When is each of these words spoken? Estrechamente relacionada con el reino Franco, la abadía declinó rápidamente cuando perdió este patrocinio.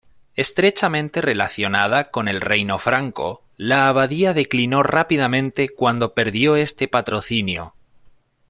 Estrechamente 0.35 1.21
relacionada 1.21 2.09
con 2.09 2.27
el 2.27 2.41
reino 2.41 2.79
Franco, 2.79 3.43
la 3.55 3.87
abadía 3.87 4.33
declinó 4.33 4.81
rápidamente 4.81 5.69
cuando 5.69 6.15
perdió 6.15 6.55
este 6.55 6.87
patrocinio. 6.87 7.75